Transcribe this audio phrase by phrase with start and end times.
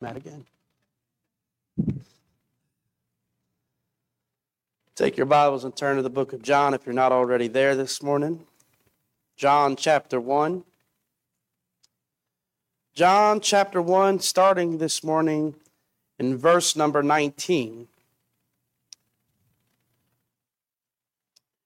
[0.00, 0.46] Matt again.
[4.94, 7.76] Take your Bibles and turn to the book of John if you're not already there
[7.76, 8.46] this morning.
[9.36, 10.64] John chapter 1.
[12.94, 15.54] John chapter 1, starting this morning
[16.18, 17.88] in verse number 19.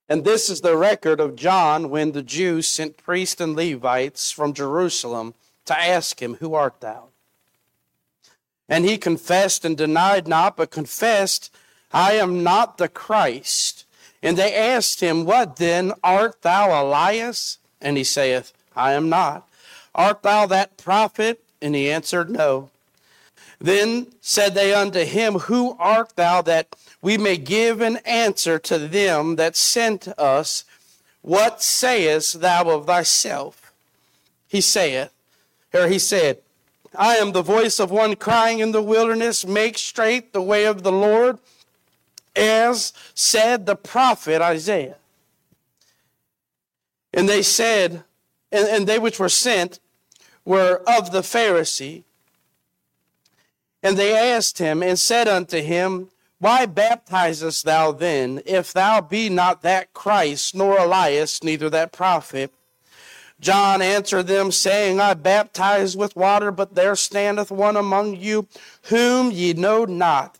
[0.09, 4.53] And this is the record of John when the Jews sent priests and Levites from
[4.53, 5.35] Jerusalem
[5.67, 7.09] to ask him, Who art thou?
[8.69, 11.55] And he confessed and denied not, but confessed,
[11.93, 13.85] I am not the Christ.
[14.23, 15.93] And they asked him, What then?
[16.03, 17.59] Art thou Elias?
[17.81, 19.47] And he saith, I am not.
[19.95, 21.43] Art thou that prophet?
[21.61, 22.71] And he answered, No.
[23.61, 28.79] Then said they unto him, Who art thou that we may give an answer to
[28.79, 30.65] them that sent us?
[31.23, 33.73] What sayest thou of thyself?
[34.49, 35.11] He saith,
[35.73, 36.39] or he said,
[36.97, 40.83] I am the voice of one crying in the wilderness, make straight the way of
[40.83, 41.39] the Lord,
[42.37, 44.97] as said the prophet Isaiah.
[47.13, 48.05] And they said,
[48.51, 49.81] and, and they which were sent
[50.45, 52.03] were of the Pharisee.
[53.83, 59.29] And they asked him and said unto him, Why baptizest thou then, if thou be
[59.29, 62.53] not that Christ, nor Elias, neither that prophet?
[63.45, 68.49] John answered them, saying, I baptize with water, but there standeth one among you
[68.85, 70.39] whom ye know not.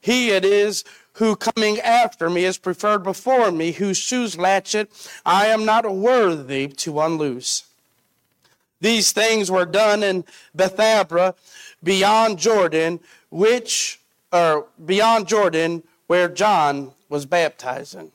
[0.00, 0.82] He it is
[1.12, 4.88] who coming after me is preferred before me, whose shoes latchet
[5.26, 7.64] I am not worthy to unloose.
[8.80, 10.24] These things were done in
[10.56, 11.34] Bethabara
[11.84, 14.00] beyond Jordan, which,
[14.32, 18.10] or beyond Jordan, where John was baptizing.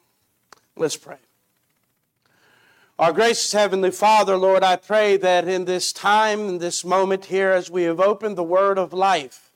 [0.75, 1.17] Let's pray.
[2.99, 7.49] Our gracious Heavenly Father, Lord, I pray that in this time, in this moment here,
[7.49, 9.49] as we have opened the word of life,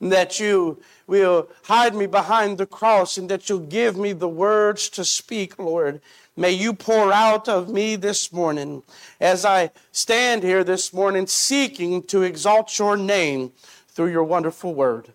[0.00, 4.88] that you will hide me behind the cross and that you'll give me the words
[4.90, 6.00] to speak, Lord.
[6.38, 8.82] May you pour out of me this morning
[9.20, 13.52] as I stand here this morning seeking to exalt your name
[13.88, 15.12] through your wonderful word.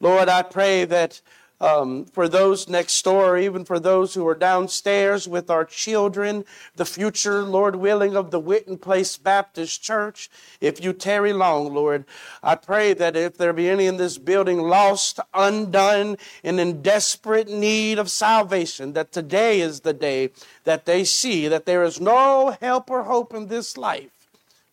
[0.00, 1.22] Lord, I pray that
[1.64, 6.44] um, for those next door, even for those who are downstairs with our children,
[6.76, 10.28] the future, Lord willing, of the Witten Place Baptist Church.
[10.60, 12.04] If you tarry long, Lord,
[12.42, 17.48] I pray that if there be any in this building lost, undone, and in desperate
[17.48, 20.32] need of salvation, that today is the day
[20.64, 24.10] that they see that there is no help or hope in this life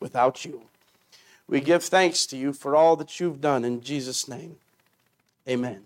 [0.02, 0.64] without you.
[1.48, 4.58] We give thanks to you for all that you've done in Jesus' name.
[5.48, 5.86] Amen.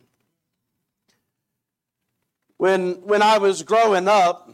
[2.65, 4.49] When, when I was growing up,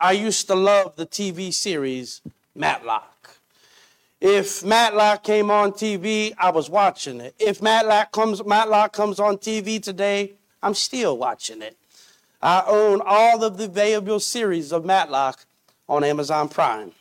[0.00, 2.22] I used to love the TV series
[2.54, 3.36] Matlock.
[4.22, 7.34] If Matlock came on TV, I was watching it.
[7.38, 10.32] If Matlock comes, Matlock comes on TV today,
[10.62, 11.76] I'm still watching it.
[12.40, 15.44] I own all of the available series of Matlock
[15.90, 16.92] on Amazon Prime.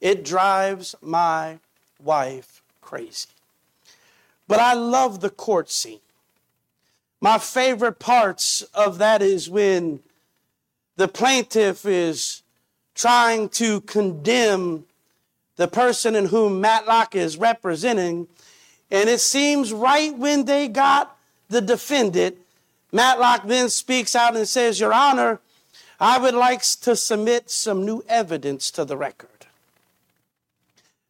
[0.00, 1.58] It drives my
[2.00, 3.30] wife crazy.
[4.46, 5.98] But I love the court scene.
[7.20, 10.00] My favorite parts of that is when
[10.96, 12.42] the plaintiff is
[12.94, 14.84] trying to condemn
[15.56, 18.28] the person in whom Matlock is representing.
[18.90, 21.16] And it seems right when they got
[21.48, 22.36] the defendant,
[22.92, 25.40] Matlock then speaks out and says, Your Honor,
[25.98, 29.30] I would like to submit some new evidence to the record.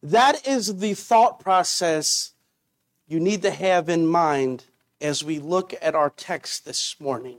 [0.01, 2.31] That is the thought process
[3.07, 4.63] you need to have in mind
[5.01, 7.37] as we look at our text this morning.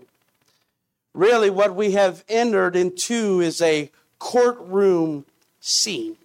[1.15, 5.25] Really, what we have entered into is a courtroom
[5.61, 6.17] scene.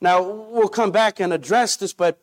[0.00, 2.18] Now, we'll come back and address this, but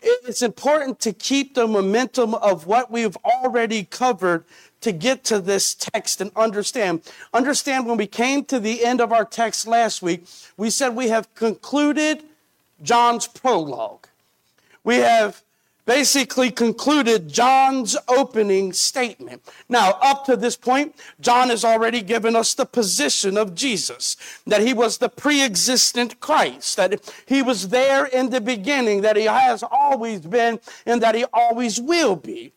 [0.00, 4.44] it's important to keep the momentum of what we've already covered
[4.80, 7.02] to get to this text and understand.
[7.34, 10.24] Understand when we came to the end of our text last week,
[10.56, 12.22] we said we have concluded
[12.82, 14.06] John's prologue.
[14.84, 15.42] We have
[15.86, 19.42] basically concluded John's opening statement.
[19.68, 24.16] Now, up to this point, John has already given us the position of Jesus,
[24.46, 29.24] that he was the pre-existent Christ, that he was there in the beginning, that he
[29.24, 32.52] has always been, and that he always will be.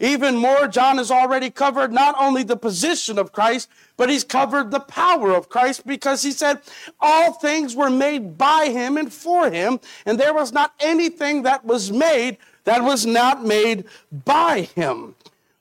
[0.00, 4.70] Even more, John has already covered not only the position of Christ, but he's covered
[4.70, 6.60] the power of Christ because he said
[7.00, 11.64] all things were made by him and for him, and there was not anything that
[11.64, 13.84] was made that was not made
[14.24, 15.16] by him.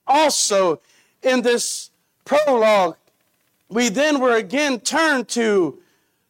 [0.06, 0.82] Also,
[1.24, 1.90] in this
[2.26, 2.98] prologue,
[3.70, 5.80] we then were again turned to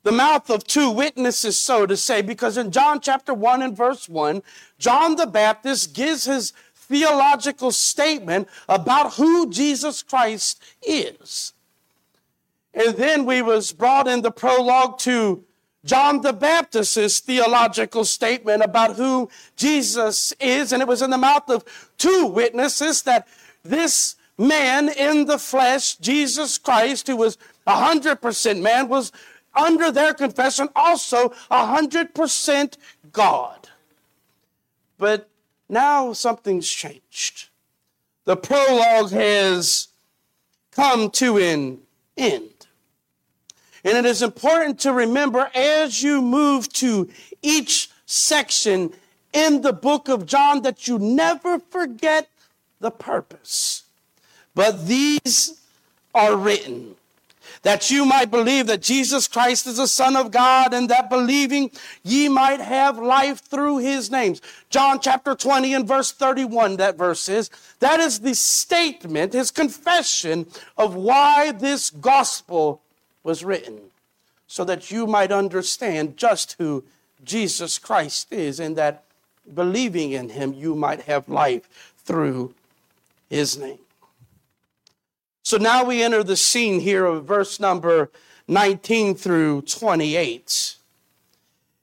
[0.03, 4.07] the mouth of two witnesses, so to say, because in John chapter 1 and verse
[4.07, 4.41] 1,
[4.79, 6.53] John the Baptist gives his
[6.87, 11.53] theological statement about who Jesus Christ is.
[12.73, 15.43] And then we was brought in the prologue to
[15.83, 21.49] John the Baptist's theological statement about who Jesus is, and it was in the mouth
[21.49, 21.63] of
[21.97, 23.27] two witnesses that
[23.63, 29.11] this man in the flesh, Jesus Christ, who was 100% man, was
[29.55, 32.77] under their confession also 100%
[33.11, 33.69] God.
[34.97, 35.29] But
[35.69, 37.49] now something's changed.
[38.25, 39.87] The prologue has
[40.71, 41.79] come to an
[42.17, 42.67] end.
[43.83, 47.09] And it is important to remember as you move to
[47.41, 48.91] each section
[49.31, 52.27] in the book of John that you never forget
[52.81, 53.83] the purpose.
[54.53, 55.61] But these
[56.13, 56.96] are written
[57.67, 61.69] that you might believe that Jesus Christ is the Son of God, and that believing
[62.01, 64.39] ye might have life through his names.
[64.69, 67.49] John chapter 20 and verse 31, that verse is.
[67.81, 70.45] That is the statement, his confession
[70.77, 72.79] of why this gospel
[73.25, 73.77] was written,
[74.47, 76.85] so that you might understand just who
[77.25, 79.03] Jesus Christ is, and that
[79.53, 82.53] believing in him you might have life through
[83.29, 83.79] his name.
[85.47, 88.11] So now we enter the scene here of verse number
[88.49, 90.75] 19 through 28.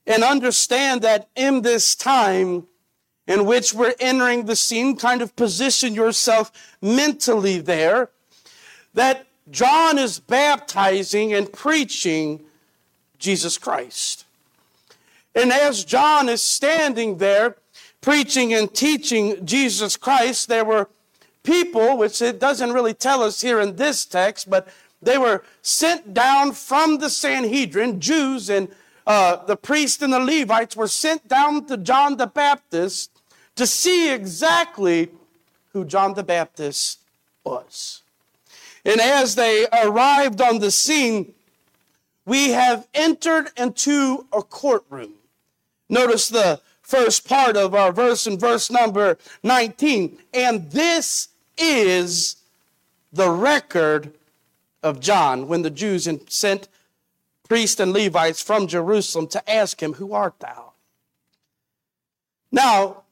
[0.06, 2.66] And understand that in this time
[3.26, 6.52] in which we're entering the scene, kind of position yourself
[6.82, 8.10] mentally there,
[8.92, 12.44] that John is baptizing and preaching
[13.18, 14.26] Jesus Christ.
[15.34, 17.56] And as John is standing there
[18.02, 20.90] preaching and teaching Jesus Christ, there were
[21.44, 24.66] people, which it doesn't really tell us here in this text, but
[25.00, 28.68] they were sent down from the Sanhedrin, Jews and
[29.06, 33.10] uh, the priests and the Levites were sent down to John the Baptist
[33.54, 35.10] to see exactly
[35.72, 37.00] who John the Baptist
[37.44, 38.02] was.
[38.84, 41.34] And as they arrived on the scene,
[42.24, 45.14] we have entered into a courtroom.
[45.88, 50.18] Notice the first part of our verse in verse number 19.
[50.32, 52.36] And this is
[53.12, 54.12] the record
[54.82, 56.68] of John when the Jews sent
[57.48, 60.72] priests and Levites from Jerusalem to ask him, Who art thou?
[62.50, 63.02] Now,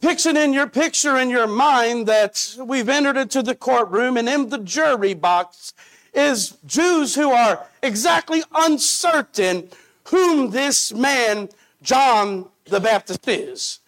[0.00, 4.48] picture in your picture in your mind that we've entered into the courtroom and in
[4.50, 5.72] the jury box
[6.12, 9.68] is Jews who are exactly uncertain
[10.04, 11.48] whom this man,
[11.82, 13.80] John the Baptist, is.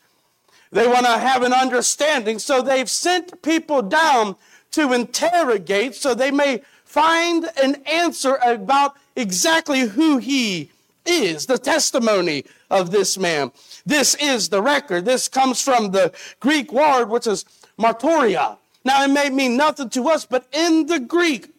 [0.71, 2.39] They want to have an understanding.
[2.39, 4.37] So they've sent people down
[4.73, 10.71] to interrogate so they may find an answer about exactly who he
[11.05, 13.51] is, the testimony of this man.
[13.87, 15.05] This is the record.
[15.05, 17.45] This comes from the Greek word, which is
[17.79, 18.59] marturia.
[18.85, 21.51] Now, it may mean nothing to us, but in the Greek,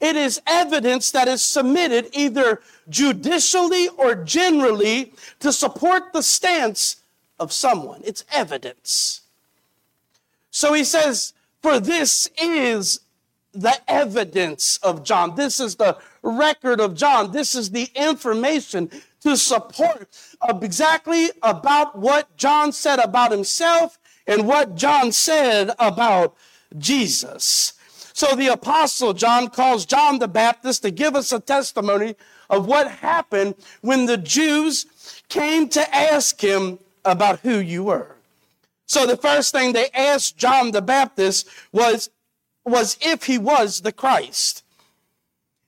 [0.00, 6.96] it is evidence that is submitted either judicially or generally to support the stance
[7.38, 8.00] of someone.
[8.04, 9.22] It's evidence.
[10.50, 11.32] So he says,
[11.62, 13.00] For this is
[13.52, 15.36] the evidence of John.
[15.36, 17.32] This is the record of John.
[17.32, 18.90] This is the information
[19.20, 20.08] to support
[20.46, 26.36] exactly about what John said about himself and what John said about
[26.76, 27.72] Jesus.
[28.12, 32.16] So the apostle John calls John the Baptist to give us a testimony
[32.50, 34.86] of what happened when the Jews
[35.28, 38.16] came to ask him about who you were.
[38.86, 42.10] So the first thing they asked John the Baptist was,
[42.64, 44.62] was if he was the Christ.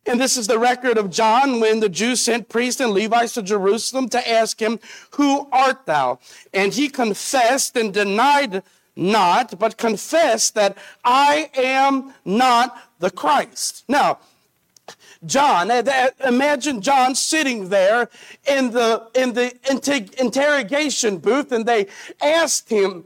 [0.06, 3.42] And this is the record of John when the Jews sent priests and Levites to
[3.42, 4.78] Jerusalem to ask him,
[5.12, 6.20] Who art thou?
[6.54, 8.62] And he confessed and denied
[8.94, 13.84] not, but confessed that I am not the Christ.
[13.88, 14.20] Now,
[15.26, 15.70] John.
[16.24, 18.08] Imagine John sitting there
[18.46, 19.54] in the, in the
[20.18, 21.86] interrogation booth and they
[22.22, 23.04] asked him,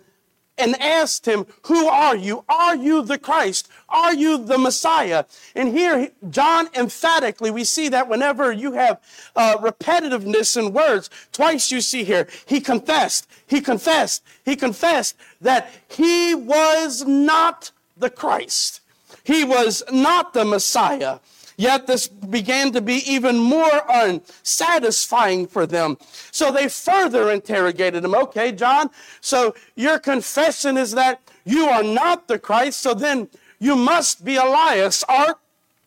[0.61, 2.45] and asked him, Who are you?
[2.49, 3.69] Are you the Christ?
[3.89, 5.25] Are you the Messiah?
[5.55, 9.01] And here, John emphatically, we see that whenever you have
[9.35, 15.71] uh, repetitiveness in words, twice you see here, he confessed, he confessed, he confessed that
[15.89, 18.81] he was not the Christ.
[19.25, 21.19] He was not the Messiah.
[21.61, 25.99] Yet this began to be even more unsatisfying for them.
[26.31, 28.15] So they further interrogated him.
[28.15, 28.89] Okay, John,
[29.21, 34.37] so your confession is that you are not the Christ, so then you must be
[34.37, 35.05] Elias.
[35.07, 35.39] Art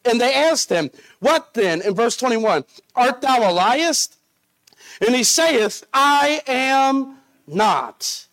[0.05, 1.81] And they asked him, What then?
[1.81, 2.65] In verse 21,
[2.95, 4.15] Art thou Elias?
[5.01, 8.27] And he saith, I am not.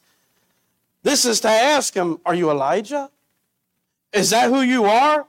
[1.04, 3.09] This is to ask him, Are you Elijah?
[4.12, 5.26] Is that who you are?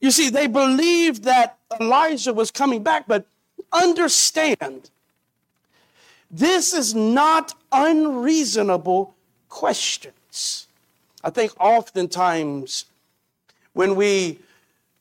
[0.00, 3.26] You see, they believed that Elijah was coming back, but
[3.72, 4.90] understand,
[6.30, 9.14] this is not unreasonable
[9.48, 10.66] questions.
[11.24, 12.84] I think oftentimes
[13.72, 14.38] when we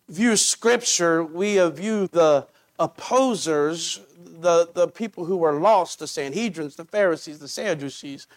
[0.09, 2.47] view Scripture, we uh, view the
[2.79, 8.27] opposers, the, the people who were lost, the Sanhedrins, the Pharisees, the Sadducees,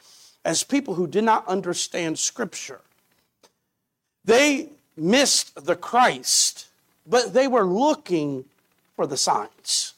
[0.44, 2.80] as people who did not understand Scripture.
[4.24, 6.67] They missed the Christ,
[7.07, 8.45] but they were looking
[8.97, 9.95] for the signs.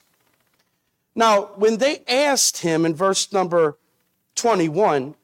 [1.14, 3.76] Now, when they asked him in verse number
[4.37, 5.14] 21,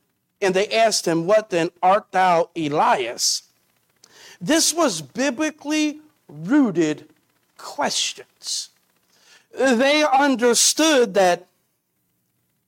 [0.40, 3.42] and they asked him, What then art thou, Elias?
[4.40, 7.08] This was biblically rooted
[7.56, 8.70] questions.
[9.58, 11.46] They understood that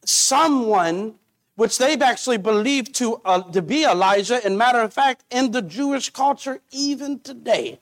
[0.04, 1.17] someone
[1.58, 5.60] which they've actually believed to, uh, to be Elijah, and matter of fact, in the
[5.60, 7.80] Jewish culture even today,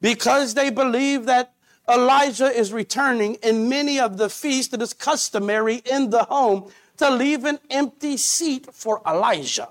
[0.00, 1.52] because they believe that
[1.92, 7.10] Elijah is returning in many of the feasts that is customary in the home to
[7.10, 9.70] leave an empty seat for Elijah.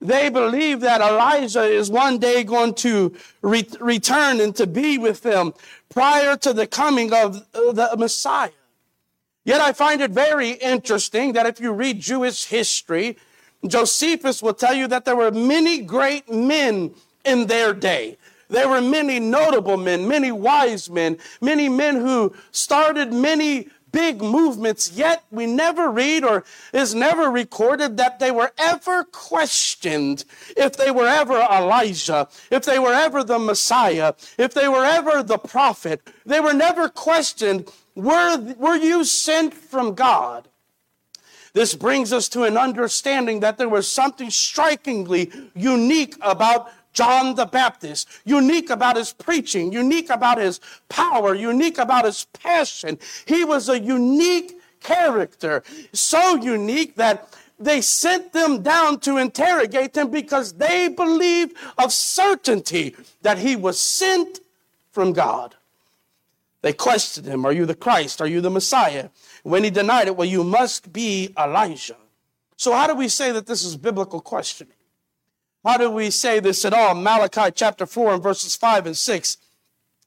[0.00, 5.22] They believe that Elijah is one day going to re- return and to be with
[5.22, 5.54] them
[5.88, 8.50] prior to the coming of the Messiah.
[9.44, 13.16] Yet I find it very interesting that if you read Jewish history,
[13.66, 16.94] Josephus will tell you that there were many great men
[17.24, 18.16] in their day.
[18.48, 24.92] There were many notable men, many wise men, many men who started many big movements,
[24.92, 30.24] yet we never read or is never recorded that they were ever questioned
[30.56, 35.22] if they were ever Elijah, if they were ever the Messiah, if they were ever
[35.22, 36.00] the prophet.
[36.24, 37.70] They were never questioned
[38.02, 40.48] were, were you sent from God?
[41.52, 47.46] This brings us to an understanding that there was something strikingly unique about John the
[47.46, 52.98] Baptist, unique about his preaching, unique about his power, unique about his passion.
[53.26, 57.28] He was a unique character, so unique that
[57.58, 63.78] they sent them down to interrogate him because they believed of certainty that he was
[63.78, 64.40] sent
[64.90, 65.54] from God.
[66.62, 68.20] They questioned him, Are you the Christ?
[68.20, 69.10] Are you the Messiah?
[69.42, 71.96] When he denied it, Well, you must be Elijah.
[72.56, 74.74] So, how do we say that this is biblical questioning?
[75.64, 76.94] How do we say this at all?
[76.94, 79.36] Malachi chapter 4 and verses 5 and 6.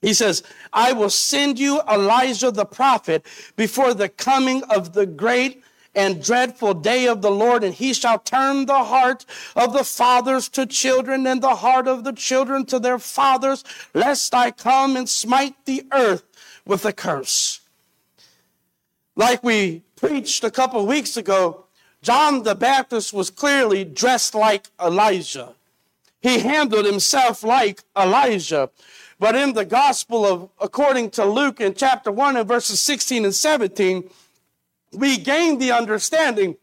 [0.02, 0.44] He says,
[0.74, 5.64] I will send you Elijah the prophet before the coming of the great
[5.96, 10.50] and dreadful day of the Lord, and he shall turn the heart of the fathers
[10.50, 15.08] to children and the heart of the children to their fathers, lest I come and
[15.08, 16.24] smite the earth
[16.66, 17.62] with a curse.
[19.16, 21.66] Like we preached a couple weeks ago,
[22.02, 25.54] John the Baptist was clearly dressed like Elijah.
[26.22, 28.70] He handled himself like Elijah.
[29.20, 33.36] But in the gospel of, according to Luke in chapter 1 and verses 16 and
[33.36, 34.10] 17,
[34.94, 36.58] we gain the understanding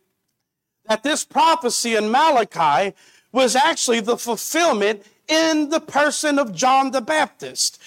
[0.87, 2.95] that this prophecy in Malachi
[3.33, 7.81] was actually the fulfillment in the person of John the Baptist.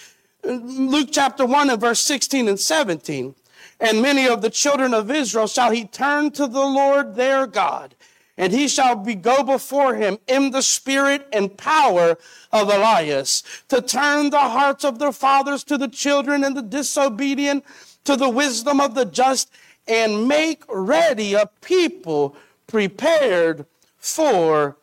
[0.44, 3.36] Luke chapter 1 and verse 16 and 17.
[3.80, 7.96] And many of the children of Israel shall he turn to the Lord their God,
[8.38, 12.18] and he shall be go before him in the spirit and power
[12.52, 17.64] of Elias, to turn the hearts of their fathers to the children and the disobedient
[18.06, 19.52] to the wisdom of the just,
[19.88, 22.36] and make ready a people
[22.68, 23.66] prepared
[23.98, 24.78] for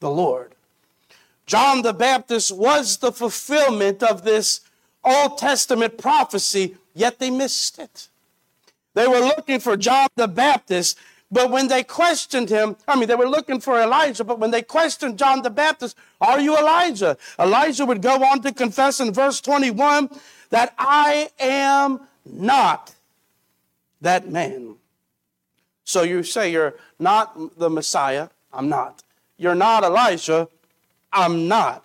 [0.00, 0.54] the Lord.
[1.46, 4.60] John the Baptist was the fulfillment of this
[5.04, 8.08] Old Testament prophecy, yet they missed it.
[8.94, 10.98] They were looking for John the Baptist,
[11.30, 14.62] but when they questioned him, I mean, they were looking for Elijah, but when they
[14.62, 17.16] questioned John the Baptist, Are you Elijah?
[17.38, 20.10] Elijah would go on to confess in verse 21
[20.50, 22.94] that I am not
[24.00, 24.74] that man.
[25.84, 29.02] So you say you're not the Messiah, I'm not.
[29.36, 30.48] You're not Elijah,
[31.12, 31.84] I'm not.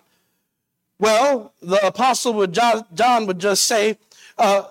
[0.98, 3.98] Well, the apostle would John would just say,
[4.38, 4.64] uh,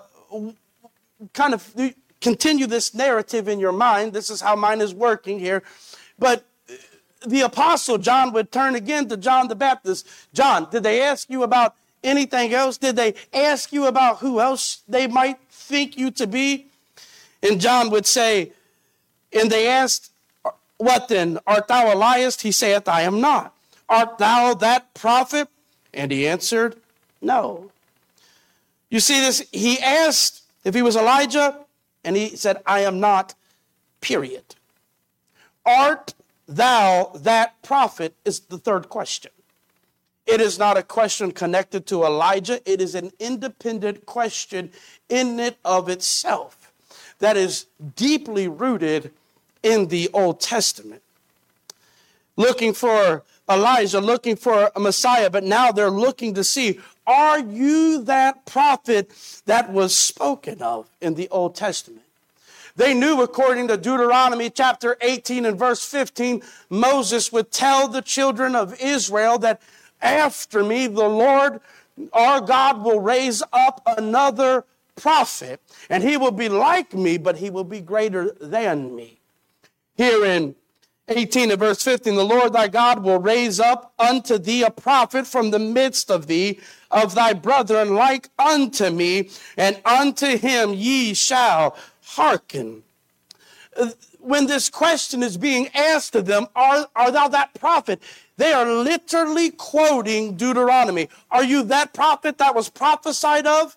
[1.32, 1.74] kind of
[2.20, 4.12] continue this narrative in your mind.
[4.12, 5.62] This is how mine is working here.
[6.18, 6.44] But
[7.26, 10.06] the apostle John would turn again to John the Baptist.
[10.32, 12.78] John, did they ask you about anything else?
[12.78, 16.66] Did they ask you about who else they might think you to be?
[17.42, 18.52] And John would say,
[19.32, 20.10] and they asked,
[20.78, 21.38] What then?
[21.46, 22.40] Art thou Elias?
[22.40, 23.54] He saith, I am not.
[23.88, 25.48] Art thou that prophet?
[25.96, 26.76] And he answered,
[27.20, 27.72] No.
[28.90, 29.42] You see this?
[29.50, 31.58] He asked if he was Elijah,
[32.04, 33.34] and he said, I am not,
[34.00, 34.54] period.
[35.64, 36.14] Art
[36.46, 38.14] thou that prophet?
[38.24, 39.32] Is the third question.
[40.26, 44.70] It is not a question connected to Elijah, it is an independent question
[45.08, 46.72] in it of itself
[47.20, 49.12] that is deeply rooted
[49.62, 51.02] in the Old Testament.
[52.36, 58.02] Looking for Elijah, looking for a Messiah, but now they're looking to see are you
[58.02, 59.12] that prophet
[59.46, 62.02] that was spoken of in the Old Testament?
[62.74, 68.56] They knew, according to Deuteronomy chapter 18 and verse 15, Moses would tell the children
[68.56, 69.62] of Israel that
[70.02, 71.60] after me, the Lord
[72.12, 74.64] our God will raise up another
[74.96, 79.18] prophet, and he will be like me, but he will be greater than me.
[79.96, 80.54] Here in
[81.08, 85.26] 18 and verse 15, the Lord thy God will raise up unto thee a prophet
[85.26, 86.58] from the midst of thee,
[86.90, 92.82] of thy brethren, like unto me, and unto him ye shall hearken.
[94.18, 98.02] When this question is being asked of them, are, are thou that prophet?
[98.36, 101.08] They are literally quoting Deuteronomy.
[101.30, 103.76] Are you that prophet that was prophesied of?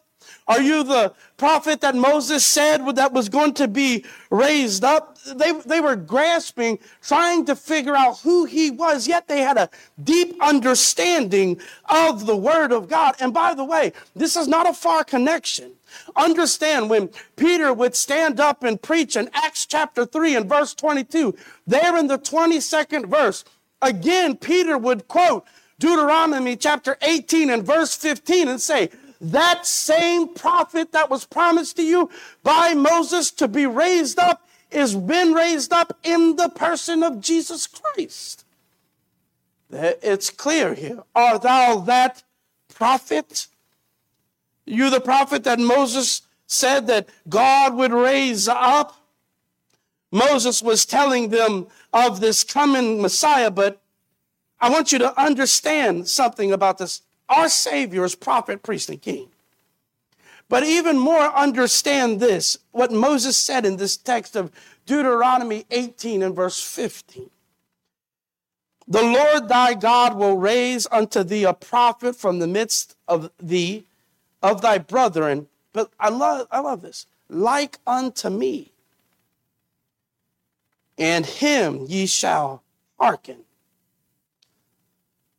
[0.50, 5.20] Are you the prophet that Moses said that was going to be raised up?
[5.24, 9.70] They, they were grasping, trying to figure out who he was, yet they had a
[10.04, 13.14] deep understanding of the word of God.
[13.20, 15.74] And by the way, this is not a far connection.
[16.16, 21.36] Understand when Peter would stand up and preach in Acts chapter 3 and verse 22,
[21.68, 23.46] there in the 22nd verse,
[23.84, 25.46] again, Peter would quote
[25.78, 28.90] Deuteronomy chapter 18 and verse 15 and say,
[29.22, 32.10] that same prophet that was promised to you
[32.44, 37.68] by Moses to be raised up is been raised up in the person of Jesus
[37.68, 38.46] Christ.
[39.72, 41.04] It's clear here.
[41.16, 42.24] Are thou that
[42.74, 43.48] prophet?
[44.66, 48.96] You the prophet that Moses said that God would raise up?
[50.12, 53.82] Moses was telling them of this coming Messiah, but
[54.60, 59.30] I want you to understand something about this our Savior is prophet, priest, and king.
[60.50, 64.52] But even more, understand this what Moses said in this text of
[64.86, 67.30] Deuteronomy 18 and verse 15.
[68.88, 73.86] The Lord thy God will raise unto thee a prophet from the midst of thee,
[74.42, 75.48] of thy brethren.
[75.74, 77.06] But I love, I love this.
[77.30, 78.72] Like unto me.
[80.98, 82.64] And him ye shall
[83.00, 83.46] hearken.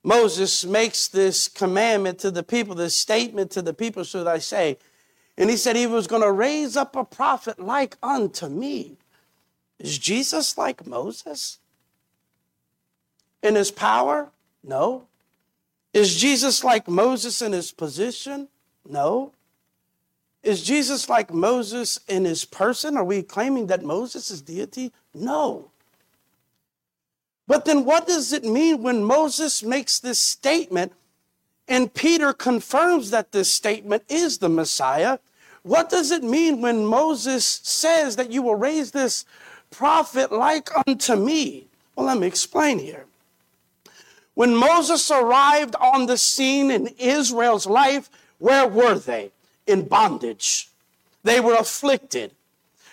[0.02, 4.78] Moses makes this commandment to the people, this statement to the people, should I say.
[5.36, 8.96] And he said he was going to raise up a prophet like unto me.
[9.78, 11.58] Is Jesus like Moses?
[13.42, 14.30] In his power?
[14.62, 15.06] No.
[15.92, 18.48] Is Jesus like Moses in his position?
[18.88, 19.32] No.
[20.42, 22.96] Is Jesus like Moses in his person?
[22.96, 24.92] Are we claiming that Moses is deity?
[25.14, 25.70] No.
[27.50, 30.92] But then what does it mean when Moses makes this statement
[31.66, 35.18] and Peter confirms that this statement is the Messiah?
[35.64, 39.24] What does it mean when Moses says that you will raise this
[39.72, 41.66] prophet like unto me?
[41.96, 43.06] Well, let me explain here.
[44.34, 48.08] When Moses arrived on the scene in Israel's life,
[48.38, 49.32] where were they?
[49.66, 50.68] In bondage.
[51.24, 52.30] They were afflicted.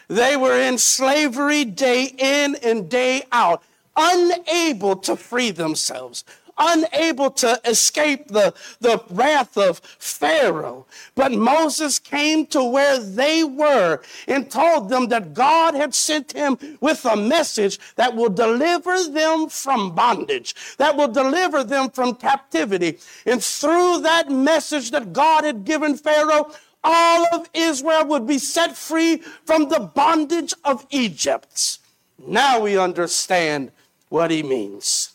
[0.08, 3.62] They were in slavery day in and day out
[3.98, 6.24] unable to free themselves,
[6.58, 10.86] unable to escape the, the wrath of Pharaoh.
[11.16, 16.58] But Moses came to where they were and told them that God had sent him
[16.80, 23.00] with a message that will deliver them from bondage, that will deliver them from captivity.
[23.26, 26.52] And through that message that God had given Pharaoh,
[26.84, 31.80] all of Israel would be set free from the bondage of Egypt.
[32.26, 33.72] Now we understand
[34.10, 35.12] what he means.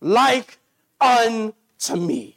[0.00, 0.58] Like
[1.00, 2.36] unto me.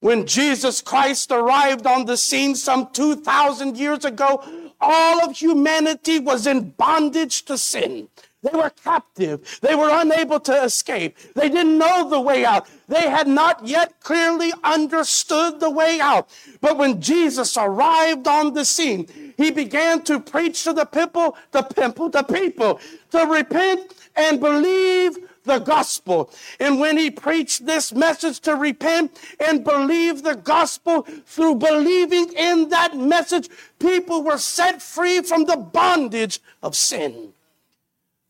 [0.00, 4.44] When Jesus Christ arrived on the scene some 2,000 years ago,
[4.80, 8.08] all of humanity was in bondage to sin.
[8.42, 9.60] They were captive.
[9.62, 11.16] They were unable to escape.
[11.34, 12.68] They didn't know the way out.
[12.88, 16.28] They had not yet clearly understood the way out.
[16.60, 21.62] But when Jesus arrived on the scene, he began to preach to the people, the
[21.62, 22.80] people, the people
[23.12, 26.30] to repent and believe the gospel.
[26.58, 32.70] And when he preached this message to repent and believe the gospel through believing in
[32.70, 37.32] that message, people were set free from the bondage of sin.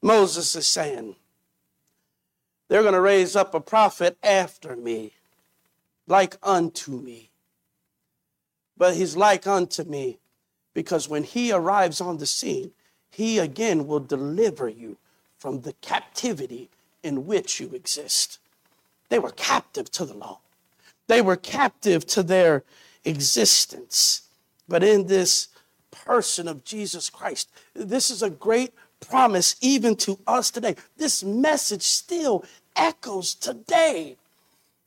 [0.03, 1.17] Moses is saying,
[2.69, 5.13] they're going to raise up a prophet after me,
[6.07, 7.31] like unto me.
[8.77, 10.19] but he's like unto me
[10.75, 12.73] because when he arrives on the scene,
[13.11, 14.97] he again will deliver you
[15.39, 16.71] from the captivity
[17.03, 18.39] in which you exist.
[19.09, 20.41] They were captive to the law,
[21.09, 22.65] they were captive to their
[23.05, 24.23] existence.
[24.69, 25.49] But in this
[25.91, 28.73] person of Jesus Christ, this is a great
[29.09, 30.77] promise even to us today.
[30.97, 32.45] This message still
[32.77, 34.17] echoes today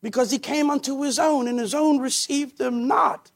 [0.02, 3.32] because he came unto his own and his own received them not.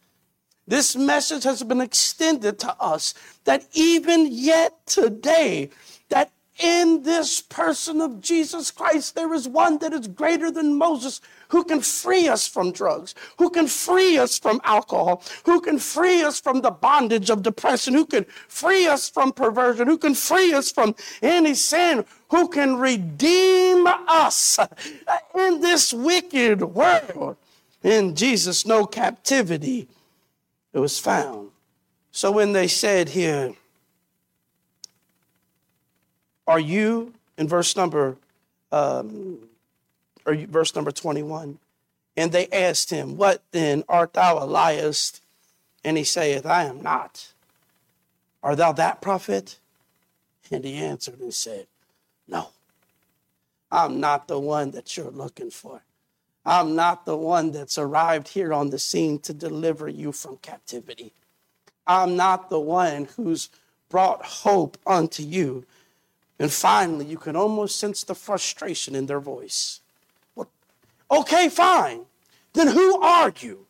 [0.68, 3.16] This message has been extended to us
[3.46, 5.72] that even yet today,
[6.60, 11.64] in this person of Jesus Christ, there is one that is greater than Moses who
[11.64, 16.40] can free us from drugs, who can free us from alcohol, who can free us
[16.40, 20.72] from the bondage of depression, who can free us from perversion, who can free us
[20.72, 24.60] from any sin, who can redeem us
[25.34, 27.38] in this wicked world.
[27.82, 29.88] In Jesus, no captivity
[30.74, 31.50] it was found.
[32.12, 33.54] So when they said here,
[36.50, 38.18] Are you, in verse number,
[38.72, 39.38] um,
[40.26, 41.60] or verse number 21,
[42.18, 45.22] and they asked him, What then art thou Elias?
[45.84, 47.34] And he saith, I am not.
[48.42, 49.60] Art thou that prophet?
[50.50, 51.68] And he answered and said,
[52.28, 52.48] No,
[53.72, 55.84] I'm not the one that you're looking for.
[56.48, 61.14] I'm not the one that's arrived here on the scene to deliver you from captivity.
[61.86, 63.50] I'm not the one who's
[63.88, 65.66] brought hope unto you.
[66.40, 69.82] And finally, you can almost sense the frustration in their voice.
[70.36, 70.50] Well,
[71.12, 72.06] okay, fine.
[72.54, 73.66] Then who are you?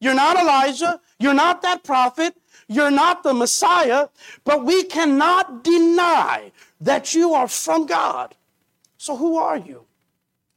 [0.00, 1.00] You're not Elijah.
[1.18, 2.36] You're not that prophet.
[2.68, 4.08] You're not the Messiah.
[4.44, 8.36] But we cannot deny that you are from God.
[8.96, 9.84] So who are you?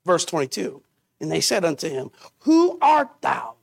[0.05, 0.81] Verse 22.
[1.19, 3.55] And they said unto him, Who art thou?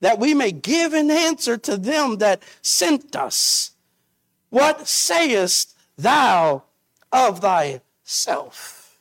[0.00, 3.70] That we may give an answer to them that sent us.
[4.50, 6.64] What sayest thou
[7.16, 8.98] of thyself?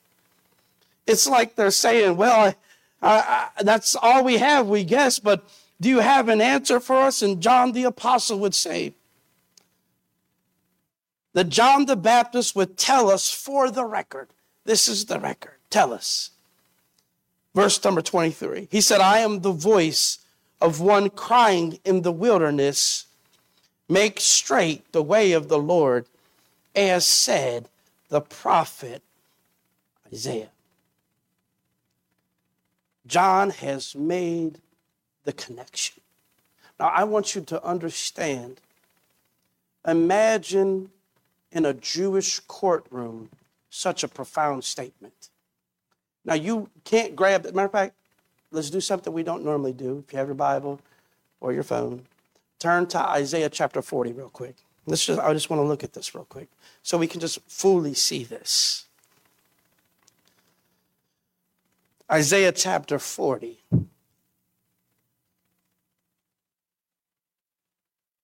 [1.06, 2.56] It's like they're saying, Well,
[3.02, 5.48] I, I, that's all we have, we guess, but
[5.80, 7.22] do you have an answer for us?
[7.22, 8.94] And John the Apostle would say,
[11.36, 14.30] that John the Baptist would tell us for the record.
[14.64, 15.56] This is the record.
[15.70, 16.32] Tell us.
[17.54, 18.70] Verse number 23.
[18.72, 20.20] He said, I am the voice
[20.62, 23.06] of one crying in the wilderness,
[23.90, 26.06] make straight the way of the Lord,
[26.74, 27.68] as said
[28.10, 29.02] the prophet
[30.12, 30.50] Isaiah.
[33.08, 34.60] John has made
[35.24, 36.02] the connection.
[36.80, 38.62] Now, I want you to understand.
[39.88, 40.90] Imagine
[41.52, 43.30] in a Jewish courtroom
[43.70, 45.30] such a profound statement.
[46.24, 47.96] Now, you can't grab, matter of fact,
[48.52, 50.04] let's do something we don't normally do.
[50.06, 50.80] If you have your Bible
[51.40, 52.06] or your phone,
[52.58, 54.56] turn to Isaiah chapter 40 real quick.
[54.86, 56.50] Let's just, I just want to look at this real quick
[56.84, 58.86] so we can just fully see this.
[62.12, 63.60] Isaiah chapter 40.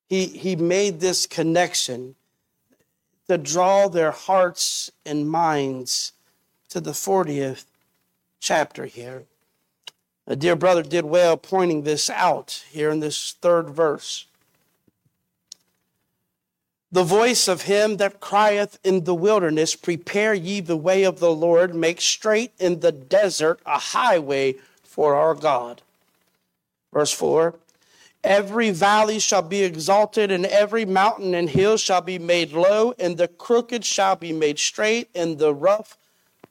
[0.08, 2.16] He, he made this connection
[3.28, 6.12] to draw their hearts and minds
[6.70, 7.66] to the 40th
[8.40, 9.24] chapter here.
[10.28, 14.28] A dear brother did well pointing this out here in this third verse.
[16.92, 21.32] The voice of him that crieth in the wilderness, Prepare ye the way of the
[21.32, 25.82] Lord, make straight in the desert a highway for our God.
[26.92, 27.56] Verse 4
[28.24, 33.18] Every valley shall be exalted, and every mountain and hill shall be made low, and
[33.18, 35.98] the crooked shall be made straight, and the rough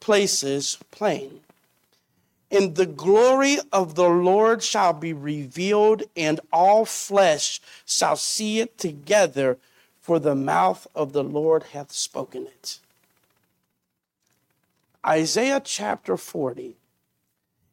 [0.00, 1.40] places plain.
[2.50, 8.76] And the glory of the Lord shall be revealed, and all flesh shall see it
[8.76, 9.58] together,
[10.10, 12.80] for the mouth of the Lord hath spoken it.
[15.06, 16.74] Isaiah chapter 40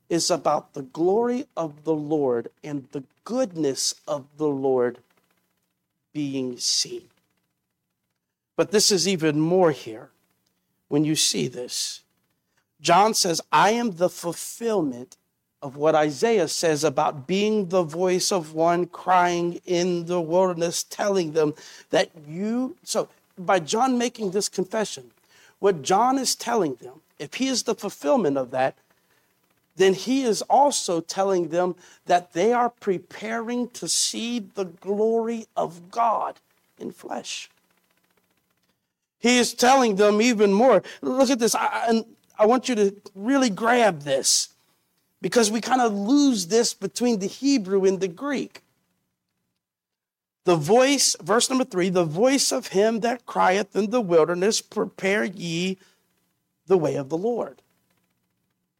[0.07, 4.99] is about the glory of the Lord and the goodness of the Lord
[6.13, 7.07] being seen.
[8.55, 10.11] But this is even more here
[10.89, 12.01] when you see this.
[12.79, 15.17] John says, I am the fulfillment
[15.61, 21.31] of what Isaiah says about being the voice of one crying in the wilderness, telling
[21.31, 21.53] them
[21.89, 22.75] that you.
[22.83, 25.11] So, by John making this confession,
[25.59, 28.75] what John is telling them, if he is the fulfillment of that,
[29.75, 35.91] then he is also telling them that they are preparing to see the glory of
[35.91, 36.35] God
[36.79, 37.49] in flesh.
[39.19, 40.83] He is telling them even more.
[41.01, 41.55] Look at this.
[41.55, 42.05] I, and
[42.37, 44.49] I want you to really grab this
[45.21, 48.61] because we kind of lose this between the Hebrew and the Greek.
[50.45, 55.25] The voice, verse number three, the voice of him that crieth in the wilderness, prepare
[55.25, 55.77] ye
[56.67, 57.61] the way of the Lord.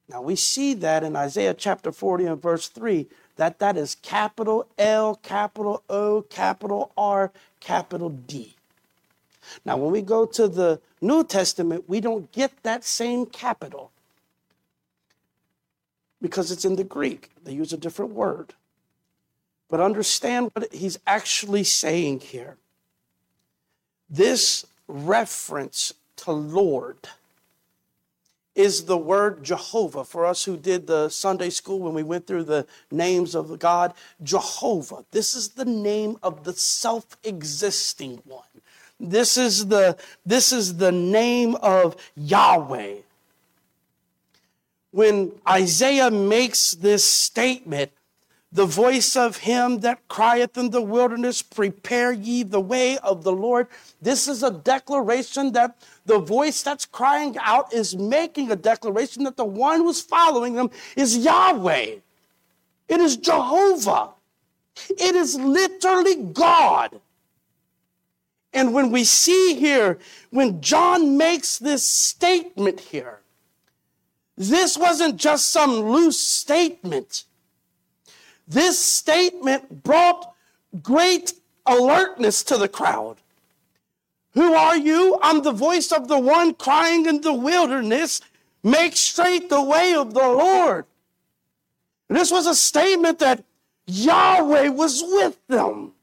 [0.08, 4.68] Now we see that in Isaiah chapter 40 and verse 3 that that is capital
[4.78, 8.56] L, capital O, capital R, capital D.
[9.64, 13.92] Now, when we go to the New Testament, we don't get that same capital
[16.22, 17.32] because it's in the Greek.
[17.44, 18.54] They use a different word.
[19.70, 22.58] But understand what he's actually saying here.
[24.10, 27.10] This reference to Lord
[28.56, 30.04] is the word Jehovah.
[30.04, 33.58] For us who did the Sunday school when we went through the names of the
[33.58, 35.06] God, Jehovah.
[35.12, 38.44] This is the name of the self existing one.
[39.00, 42.96] This is the, this is the name of Yahweh.
[44.98, 47.92] When Isaiah makes this statement,
[48.52, 53.32] the voice of him that crieth in the wilderness, prepare ye the way of the
[53.32, 53.68] Lord.
[54.02, 59.38] This is a declaration that the voice that's crying out is making a declaration that
[59.38, 61.98] the one who's following them is Yahweh.
[62.90, 64.14] It is Jehovah.
[64.90, 67.00] It is literally God.
[68.52, 70.00] And when we see here,
[70.32, 73.20] when John makes this statement here,
[74.38, 77.24] this wasn't just some loose statement.
[78.48, 80.34] This statement brought
[80.82, 81.34] great
[81.66, 83.18] alertness to the crowd.
[84.34, 85.18] Who are you?
[85.24, 88.22] I'm the voice of the one crying in the wilderness,
[88.64, 90.86] make straight the way of the Lord.
[92.08, 93.44] This was a statement that
[93.88, 95.94] Yahweh was with them.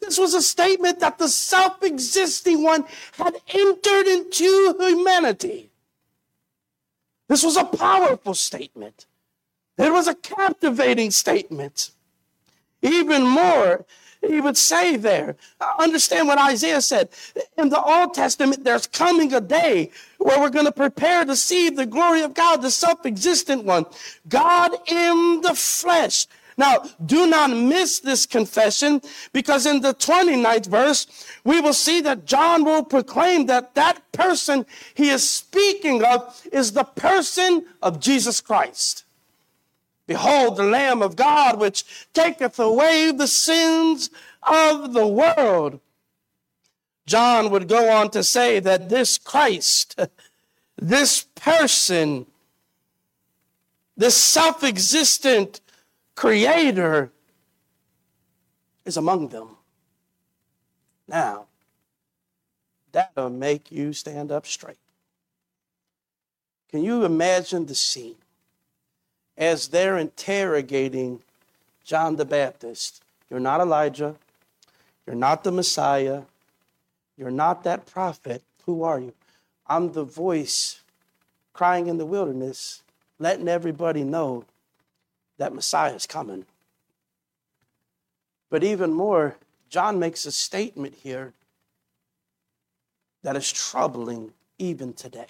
[0.00, 5.67] This was a statement that the self existing one had entered into humanity.
[7.28, 9.06] This was a powerful statement.
[9.76, 11.90] It was a captivating statement.
[12.82, 13.84] Even more,
[14.26, 15.36] he would say there.
[15.60, 17.10] Uh, understand what Isaiah said.
[17.56, 21.70] In the Old Testament, there's coming a day where we're going to prepare to see
[21.70, 23.86] the glory of God, the self existent one.
[24.28, 26.26] God in the flesh.
[26.58, 29.00] Now, do not miss this confession
[29.32, 31.06] because in the 29th verse,
[31.44, 36.72] we will see that John will proclaim that that person he is speaking of is
[36.72, 39.04] the person of Jesus Christ.
[40.08, 44.10] Behold, the Lamb of God, which taketh away the sins
[44.42, 45.78] of the world.
[47.06, 49.98] John would go on to say that this Christ,
[50.76, 52.26] this person,
[53.96, 55.60] this self existent
[56.18, 57.10] creator
[58.84, 59.48] is among them.
[61.06, 61.46] Now,
[62.92, 64.82] that'll make you stand up straight.
[66.70, 68.16] Can you imagine the scene?
[69.38, 71.20] as they're interrogating
[71.84, 73.02] John the Baptist.
[73.30, 74.16] You're not Elijah.
[75.06, 76.22] You're not the Messiah.
[77.16, 78.42] You're not that prophet.
[78.66, 79.14] Who are you?
[79.66, 80.80] I'm the voice
[81.52, 82.82] crying in the wilderness,
[83.18, 84.44] letting everybody know
[85.38, 86.44] that Messiah is coming.
[88.50, 89.36] But even more,
[89.70, 91.32] John makes a statement here
[93.22, 95.26] that is troubling even today.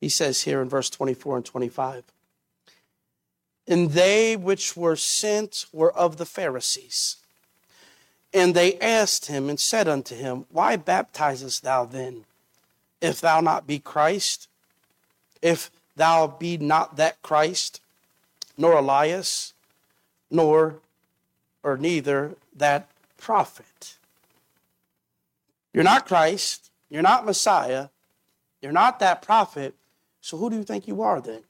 [0.00, 2.04] He says here in verse 24 and 25
[3.70, 7.16] and they which were sent were of the Pharisees.
[8.34, 12.24] And they asked him and said unto him, Why baptizest thou then,
[13.00, 14.48] if thou not be Christ?
[15.40, 17.79] If thou be not that Christ,
[18.60, 19.54] nor Elias,
[20.30, 20.76] nor
[21.62, 23.96] or neither that prophet.
[25.72, 27.88] You're not Christ, you're not Messiah,
[28.60, 29.74] you're not that prophet,
[30.20, 31.40] so who do you think you are then?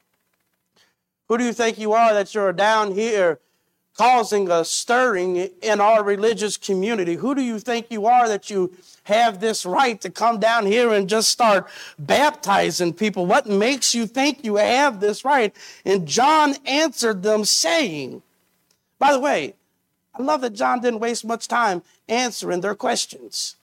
[1.28, 3.40] Who do you think you are that you're down here
[4.00, 7.16] causing a stirring in our religious community?
[7.16, 10.90] Who do you think you are that you have this right to come down here
[10.94, 13.26] and just start baptizing people?
[13.26, 15.54] What makes you think you have this right?
[15.84, 18.22] And John answered them saying,
[18.98, 19.52] by the way,
[20.14, 23.56] I love that John didn't waste much time answering their questions.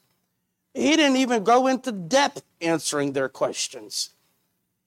[0.76, 4.12] He didn't even go into depth answering their questions.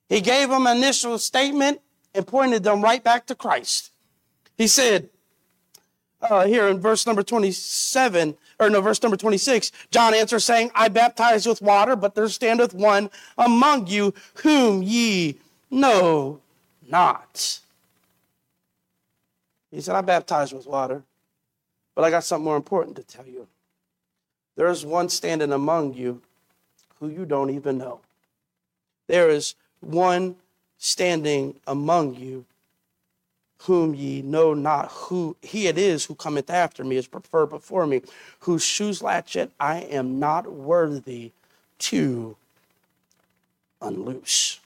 [0.09, 1.81] He gave them an initial statement
[2.15, 3.91] and pointed them right back to Christ.
[4.57, 5.09] He said,
[6.23, 10.89] uh, here in verse number 27, or no, verse number 26, John answers saying, I
[10.89, 15.39] baptize with water, but there standeth one among you whom ye
[15.71, 16.41] know
[16.87, 17.61] not.
[19.71, 21.03] He said, I baptize with water,
[21.95, 23.47] but I got something more important to tell you.
[24.57, 26.21] There is one standing among you
[26.99, 28.01] who you don't even know.
[29.07, 30.37] There is one
[30.77, 32.45] standing among you
[33.65, 37.87] whom ye know not who he it is who cometh after me is preferred before
[37.87, 38.03] me,
[38.41, 41.33] whose shoes latchet I am not worthy
[41.81, 42.37] to
[43.83, 44.61] unloose.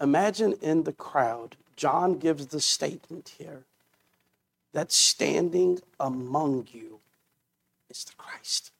[0.00, 3.62] Imagine in the crowd, John gives the statement here
[4.72, 6.98] that standing among you
[7.88, 8.72] is the Christ.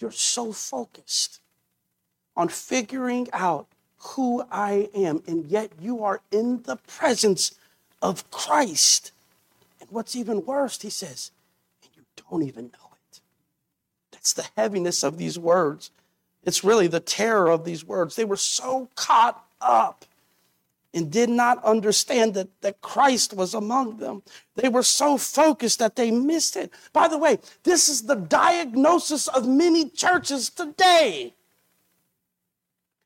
[0.00, 1.40] You're so focused
[2.36, 3.66] on figuring out
[3.98, 7.54] who I am, and yet you are in the presence
[8.00, 9.12] of Christ.
[9.80, 11.30] And what's even worse, he says,
[11.82, 13.20] and you don't even know it.
[14.12, 15.90] That's the heaviness of these words.
[16.44, 18.16] It's really the terror of these words.
[18.16, 20.04] They were so caught up
[20.94, 24.22] and did not understand that, that Christ was among them.
[24.56, 26.72] They were so focused that they missed it.
[26.92, 31.34] By the way, this is the diagnosis of many churches today.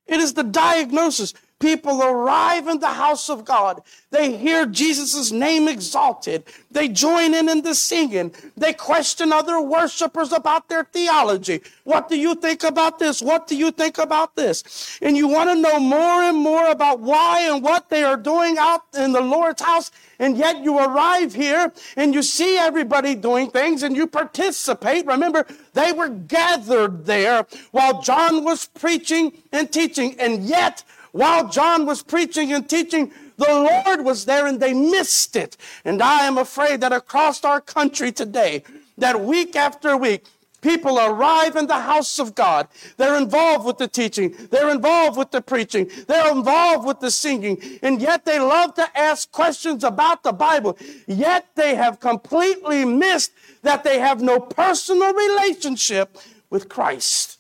[0.07, 1.35] It is the diagnosis.
[1.63, 3.83] People arrive in the house of God.
[4.11, 6.43] They hear Jesus' name exalted.
[6.73, 8.35] They join in in the singing.
[8.57, 11.61] They question other worshipers about their theology.
[11.85, 13.23] What do you think about this?
[13.23, 14.99] What do you think about this?
[15.01, 18.57] And you want to know more and more about why and what they are doing
[18.59, 19.93] out in the Lord's house.
[20.19, 25.07] And yet you arrive here and you see everybody doing things and you participate.
[25.07, 30.17] Remember, they were gathered there while John was preaching and teaching.
[30.19, 35.37] And yet, while John was preaching and teaching, the Lord was there and they missed
[35.37, 35.57] it.
[35.85, 38.65] And I am afraid that across our country today,
[38.99, 40.25] that week after week,
[40.63, 42.69] people arrive in the house of God.
[42.97, 44.35] They're involved with the teaching.
[44.51, 45.91] They're involved with the preaching.
[46.07, 47.61] They're involved with the singing.
[47.83, 50.79] And yet they love to ask questions about the Bible.
[51.07, 56.17] Yet they have completely missed that they have no personal relationship
[56.49, 57.39] with Christ.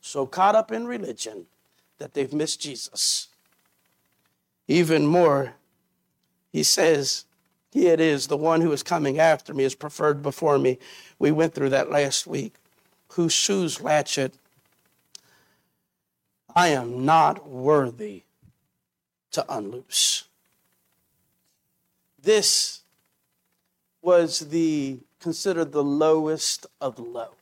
[0.00, 1.46] So caught up in religion
[2.02, 3.28] that they've missed Jesus.
[4.66, 5.54] Even more,
[6.52, 7.26] he says,
[7.70, 10.80] He it is, the one who is coming after me is preferred before me.
[11.20, 12.54] We went through that last week.
[13.12, 14.34] Whose shoes latchet
[16.56, 18.24] I am not worthy
[19.30, 20.24] to unloose.
[22.20, 22.80] This
[24.02, 27.36] was the considered the lowest of low.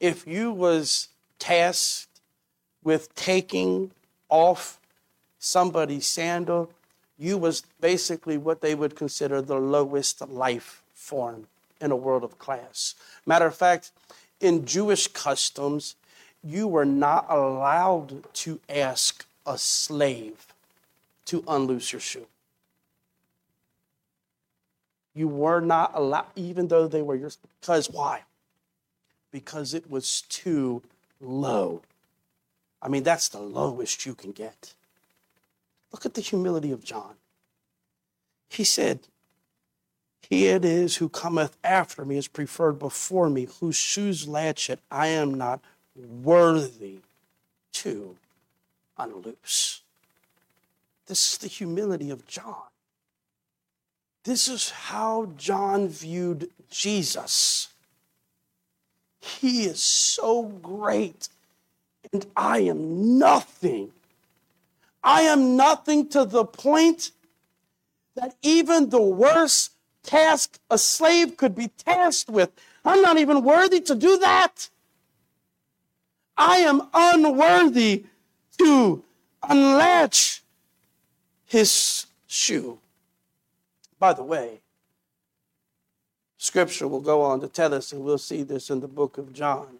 [0.00, 2.09] If you was tasked
[2.82, 3.90] with taking
[4.28, 4.78] off
[5.38, 6.70] somebody's sandal,
[7.18, 11.46] you was basically what they would consider the lowest life form
[11.80, 12.94] in a world of class.
[13.26, 13.90] Matter of fact,
[14.40, 15.96] in Jewish customs,
[16.42, 20.46] you were not allowed to ask a slave
[21.26, 22.26] to unloose your shoe.
[25.14, 27.38] You were not allowed, even though they were yours.
[27.60, 28.22] Because why?
[29.30, 30.82] Because it was too
[31.20, 31.82] low.
[32.82, 34.74] I mean, that's the lowest you can get.
[35.92, 37.14] Look at the humility of John.
[38.48, 39.00] He said,
[40.28, 45.08] He it is who cometh after me is preferred before me, whose shoes latchet I
[45.08, 45.60] am not
[45.94, 47.00] worthy
[47.72, 48.16] to
[48.98, 49.82] unloose.
[51.06, 52.70] This is the humility of John.
[54.24, 57.68] This is how John viewed Jesus.
[59.20, 61.28] He is so great
[62.12, 63.92] and I am nothing.
[65.02, 67.12] I am nothing to the point
[68.16, 72.50] that even the worst task a slave could be tasked with,
[72.84, 74.68] I'm not even worthy to do that.
[76.36, 78.04] I am unworthy
[78.58, 79.02] to
[79.42, 80.42] unlatch
[81.44, 82.78] his shoe.
[83.98, 84.60] By the way,
[86.38, 89.32] scripture will go on to tell us, and we'll see this in the book of
[89.34, 89.79] John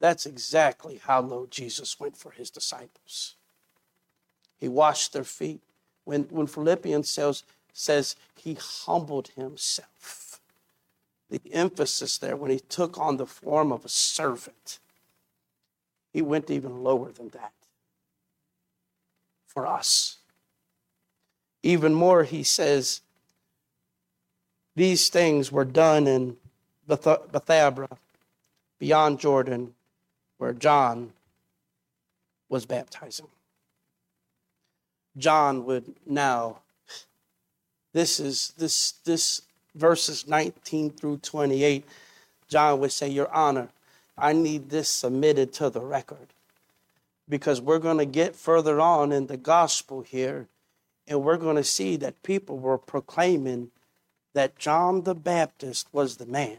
[0.00, 3.36] that's exactly how low Jesus went for his disciples.
[4.58, 5.60] He washed their feet.
[6.04, 10.40] When, when Philippians says, says he humbled himself,
[11.30, 14.78] the emphasis there, when he took on the form of a servant,
[16.12, 17.52] he went even lower than that
[19.46, 20.18] for us.
[21.62, 23.00] Even more, he says,
[24.76, 26.36] these things were done in
[26.86, 27.96] Bethabara,
[28.78, 29.74] beyond Jordan,
[30.38, 31.12] where John
[32.48, 33.28] was baptizing.
[35.16, 36.58] John would now,
[37.92, 39.42] this is this this
[39.74, 41.84] verses 19 through 28,
[42.48, 43.68] John would say, Your Honor,
[44.16, 46.28] I need this submitted to the record.
[47.28, 50.46] Because we're going to get further on in the gospel here,
[51.08, 53.70] and we're going to see that people were proclaiming
[54.32, 56.58] that John the Baptist was the man.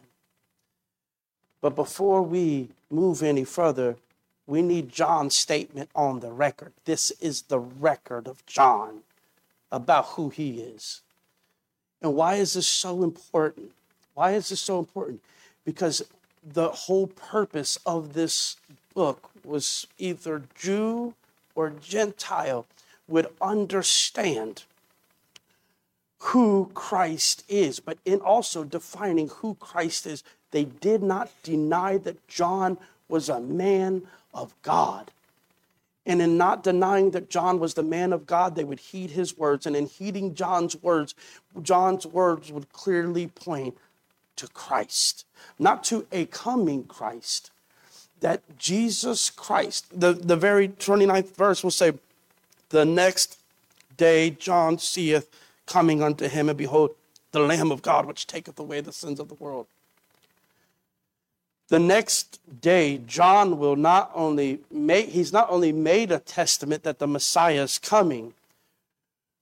[1.62, 3.98] But before we move any further,
[4.48, 6.72] We need John's statement on the record.
[6.86, 9.02] This is the record of John
[9.70, 11.02] about who he is.
[12.02, 13.72] And why is this so important?
[14.14, 15.22] Why is this so important?
[15.66, 16.02] Because
[16.42, 18.56] the whole purpose of this
[18.96, 21.14] book was either Jew
[21.54, 22.66] or Gentile
[23.08, 24.64] would understand
[26.20, 32.28] who Christ is, but in also defining who Christ is, they did not deny that
[32.28, 32.78] John
[33.10, 35.12] was a man of God.
[36.06, 39.38] And in not denying that John was the man of God, they would heed his
[39.38, 39.66] words.
[39.66, 41.14] And in heeding John's words,
[41.62, 43.78] John's words would clearly point
[44.38, 45.26] to Christ,
[45.60, 47.52] not to a coming Christ.
[48.22, 51.94] That Jesus Christ, the, the very 29th verse will say,
[52.70, 53.38] The next
[53.98, 55.30] day John seeth
[55.66, 56.96] coming unto him, and behold,
[57.32, 59.68] the Lamb of God, which taketh away the sins of the world.
[61.70, 67.00] The next day, John will not only make, he's not only made a testament that
[67.00, 68.34] the Messiah is coming,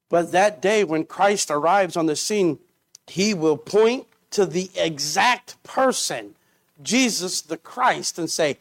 [0.10, 2.60] but that day when Christ arrives on the scene,
[3.08, 6.36] he will point to the exact person,
[6.82, 8.58] Jesus the Christ, and say,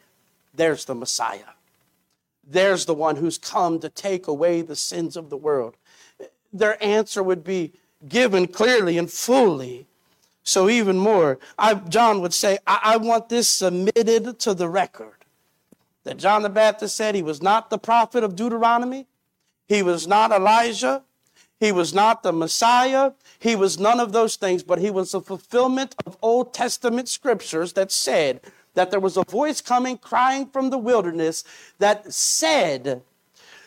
[0.55, 1.55] There's the Messiah.
[2.47, 5.75] There's the one who's come to take away the sins of the world.
[6.53, 7.73] Their answer would be
[8.07, 9.87] given clearly and fully
[10.45, 15.25] so, even more, I, John would say, I, I want this submitted to the record.
[16.05, 19.07] That John the Baptist said he was not the prophet of Deuteronomy,
[19.67, 21.03] he was not Elijah,
[21.59, 25.23] he was not the Messiah, he was none of those things, but he was the
[25.23, 28.43] fulfillment of Old Testament scriptures that said
[28.75, 31.43] that there was a voice coming crying from the wilderness
[31.79, 33.03] that said,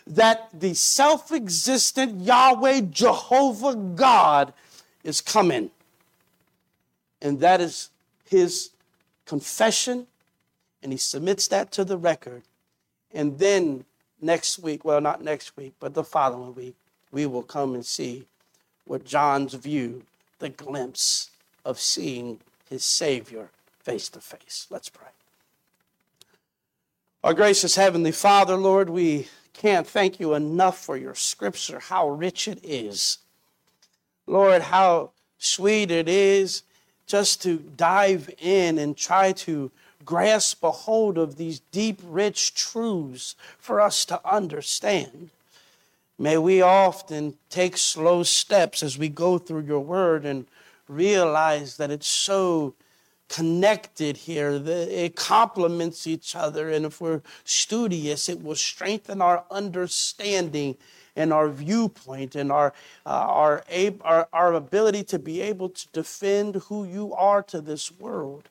[0.06, 4.54] that the self existent Yahweh Jehovah God
[5.04, 5.70] is coming.
[7.22, 7.90] And that is
[8.26, 8.72] his
[9.26, 10.08] confession,
[10.84, 12.44] and he submits that to the record.
[13.14, 13.86] And then
[14.22, 16.76] next week, well, not next week, but the following week,
[17.12, 18.26] we will come and see
[18.86, 20.04] what John's view,
[20.40, 21.32] the glimpse
[21.66, 22.40] of seeing
[22.70, 23.50] his Savior
[23.80, 24.68] face to face.
[24.70, 25.08] Let's pray.
[27.24, 32.48] Our gracious Heavenly Father, Lord, we can't thank you enough for your scripture, how rich
[32.48, 33.18] it is.
[34.28, 36.64] Lord, how sweet it is
[37.08, 39.72] just to dive in and try to
[40.06, 45.30] grasp a hold of these deep, rich truths for us to understand.
[46.20, 50.46] May we often take slow steps as we go through your word and
[50.88, 52.74] realize that it's so
[53.30, 56.70] connected here, that it complements each other.
[56.70, 60.78] And if we're studious, it will strengthen our understanding
[61.18, 62.74] and our viewpoint and our,
[63.06, 63.64] uh, our,
[64.02, 68.50] our, our ability to be able to defend who you are to this world.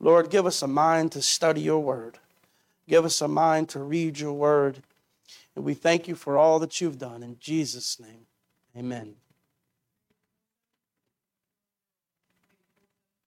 [0.00, 2.18] Lord, give us a mind to study your word.
[2.88, 4.82] Give us a mind to read your word.
[5.54, 7.22] And we thank you for all that you've done.
[7.22, 8.26] In Jesus' name,
[8.76, 9.14] amen.